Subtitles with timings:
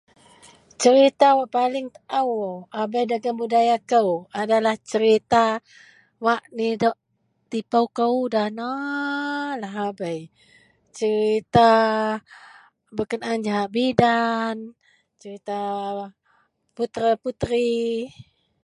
[0.81, 2.33] serita paling daao
[2.79, 4.09] a bei dagen budaya kou,
[4.41, 5.43] adalah serita
[6.25, 6.97] wak nidok
[7.51, 10.19] tipou kou danaaaa lahabei
[10.97, 11.69] serita
[12.95, 14.57] berkenaan jahak bidan,
[15.21, 15.57] serita
[16.75, 17.71] putera-puteri